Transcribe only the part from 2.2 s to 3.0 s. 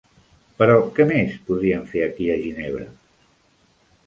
a Ginebra?